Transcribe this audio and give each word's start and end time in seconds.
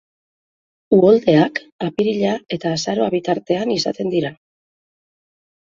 Uholdeak 0.97 1.61
apirila 1.89 2.33
eta 2.59 2.73
azaroa 2.79 3.11
bitartean 3.19 3.77
izaten 3.79 4.13
dira. 4.17 4.35